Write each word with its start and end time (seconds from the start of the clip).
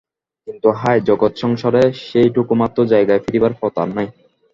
কিন্তু 0.47 0.67
হায়, 0.79 1.01
জগৎসংসারে 1.09 1.81
সেইটুকুমাত্র 2.01 2.77
জায়গায় 2.93 3.23
ফিরিবার 3.25 3.53
পথ 3.59 3.73
আর 3.77 3.89
নাই। 3.97 4.07